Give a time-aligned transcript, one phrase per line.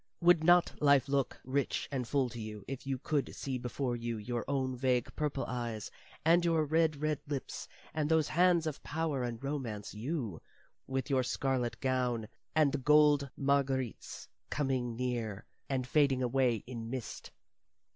[0.19, 4.17] Would not life look rich and full to you if you could see before you
[4.17, 5.91] your own vague, purple eyes,
[6.25, 10.41] and your red red lips, and those hands of power and romance you,
[10.87, 17.29] with your scarlet gown and the gold marguerites coming near and fading away in mist?"